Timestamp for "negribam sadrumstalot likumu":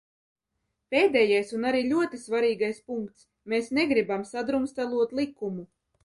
3.79-5.67